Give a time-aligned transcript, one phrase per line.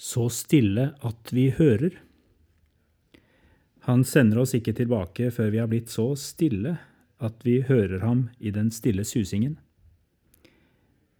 [0.00, 1.92] så stille at vi hører.
[3.84, 6.78] Han sender oss ikke tilbake før vi har blitt så stille
[7.20, 9.58] at vi hører ham i den stille susingen.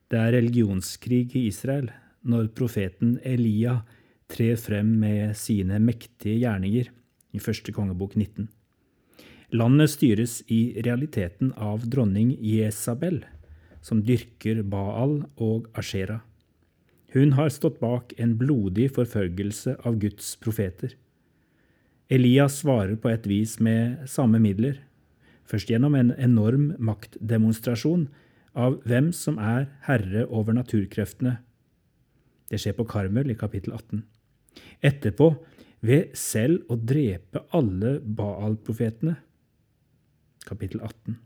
[0.09, 1.91] Det er religionskrig i Israel
[2.27, 3.83] når profeten Elia
[4.31, 6.89] trer frem med sine mektige gjerninger
[7.37, 8.49] i første kongebok 19.
[9.61, 13.21] Landet styres i realiteten av dronning Jesabel,
[13.83, 16.21] som dyrker Baal og Ashera.
[17.13, 20.95] Hun har stått bak en blodig forfølgelse av Guds profeter.
[22.11, 24.79] Elias svarer på et vis med samme midler,
[25.47, 28.09] først gjennom en enorm maktdemonstrasjon
[28.59, 31.39] av hvem som er herre over naturkreftene.
[32.51, 34.05] Det skjer på Karmel i kapittel 18.
[34.83, 35.33] Etterpå
[35.87, 39.17] ved selv å drepe alle Baal-profetene.
[40.47, 41.19] Kapittel 18.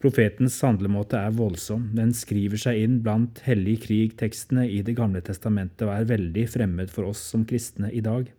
[0.00, 1.90] Profetens handlemåte er voldsom.
[1.92, 6.92] Den skriver seg inn blant hellig krig-tekstene i Det gamle testamentet og er veldig fremmed
[6.92, 8.30] for oss som kristne i dag.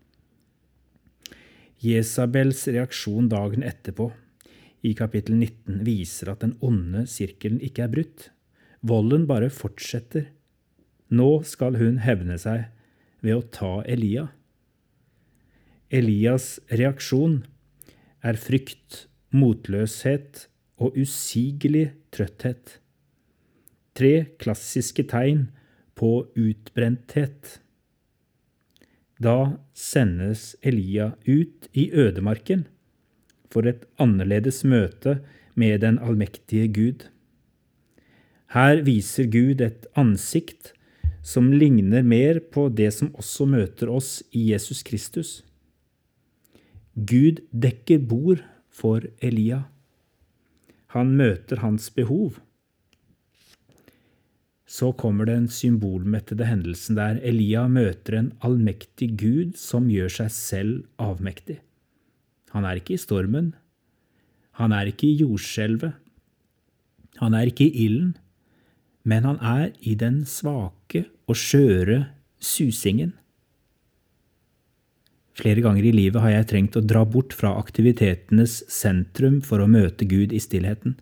[1.81, 4.09] Jesabels reaksjon dagen etterpå,
[4.81, 8.29] i kapittel 19, viser at den onde sirkelen ikke er brutt.
[8.81, 10.31] Volden bare fortsetter.
[11.13, 12.71] Nå skal hun hevne seg
[13.21, 14.31] ved å ta Elia.
[15.93, 17.43] Elias' reaksjon
[18.25, 20.47] er frykt, motløshet
[20.81, 22.79] og usigelig trøtthet.
[23.93, 25.49] Tre klassiske tegn
[25.99, 27.59] på utbrenthet.
[29.21, 32.65] Da sendes Elia ut i ødemarken
[33.51, 35.19] for et annerledes møte
[35.53, 37.07] med den allmektige Gud.
[38.55, 40.73] Her viser Gud et ansikt
[41.21, 45.43] som ligner mer på det som også møter oss i Jesus Kristus.
[46.95, 48.41] Gud dekker bord
[48.73, 49.63] for Elia.
[50.93, 52.39] Han møter hans behov.
[54.67, 60.75] Så kommer den symbolmettede hendelsen der Elia møter en allmektig Gud som gjør seg selv
[60.99, 61.59] avmektig.
[62.55, 63.53] Han er ikke i stormen.
[64.59, 65.95] Han er ikke i jordskjelvet.
[67.19, 68.13] Han er ikke i ilden
[69.03, 72.05] men han er i den svake og skjøre
[72.41, 73.15] susingen.
[75.41, 79.69] Flere ganger i livet har jeg trengt å dra bort fra aktivitetenes sentrum for å
[79.69, 80.99] møte Gud i stillheten.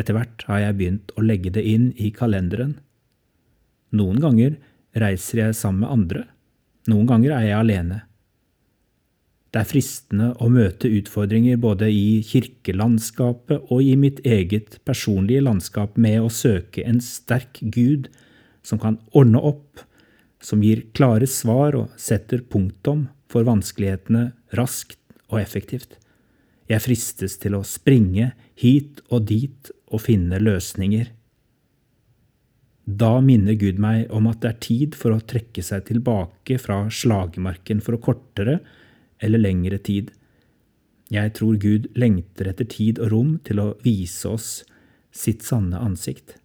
[0.00, 2.78] Etter hvert har jeg begynt å legge det inn i kalenderen.
[3.92, 4.56] Noen ganger
[4.96, 6.22] reiser jeg sammen med andre,
[6.88, 7.98] noen ganger er jeg alene.
[9.52, 15.96] Det er fristende å møte utfordringer både i kirkelandskapet og i mitt eget personlige landskap
[16.00, 18.08] med å søke en sterk Gud
[18.64, 19.84] som kan ordne opp,
[20.40, 25.98] som gir klare svar og setter punktum for vanskelighetene raskt og effektivt.
[26.68, 31.08] Jeg fristes til å springe hit og dit og finne løsninger.
[32.88, 36.86] Da minner Gud meg om at det er tid for å trekke seg tilbake fra
[36.92, 38.58] slagmarken for å kortere
[39.20, 40.12] eller lengre tid.
[41.12, 44.50] Jeg tror Gud lengter etter tid og rom til å vise oss
[45.12, 46.36] sitt sanne ansikt.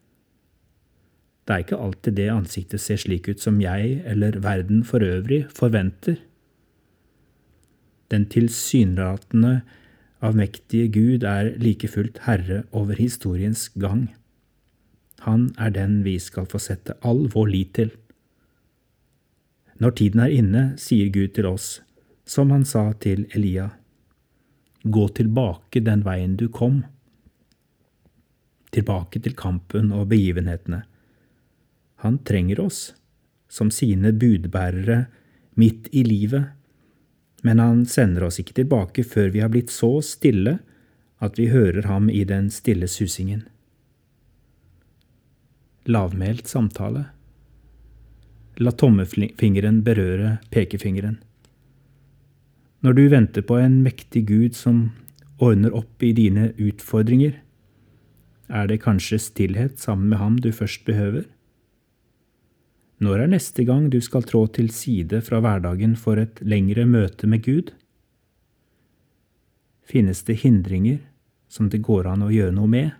[1.44, 5.44] Det er ikke alltid det ansiktet ser slik ut som jeg eller verden for øvrig
[5.52, 6.22] forventer.
[8.14, 9.64] Den tilsynelatende
[10.22, 14.12] avmektige Gud er like fullt herre over historiens gang.
[15.26, 17.92] Han er den vi skal få sette all vår lit til.
[19.82, 21.82] Når tiden er inne, sier Gud til oss,
[22.24, 23.72] som han sa til Elia,
[24.84, 26.84] gå tilbake den veien du kom,
[28.74, 30.84] tilbake til kampen og begivenhetene.
[32.06, 32.92] Han trenger oss
[33.50, 35.06] som sine budbærere
[35.60, 36.52] midt i livet,
[37.44, 40.58] men han sender oss ikke tilbake før vi har blitt så stille
[41.24, 43.44] at vi hører ham i den stille susingen.
[45.88, 47.06] Lavmælt samtale.
[48.64, 51.20] La tommefingeren berøre pekefingeren.
[52.84, 54.92] Når du venter på en mektig Gud som
[55.44, 57.36] ordner opp i dine utfordringer,
[58.48, 61.26] er det kanskje stillhet sammen med ham du først behøver?
[63.02, 67.28] Når er neste gang du skal trå til side fra hverdagen for et lengre møte
[67.28, 67.72] med Gud?
[69.84, 71.02] Finnes det hindringer
[71.52, 72.92] som det går an å gjøre noe med?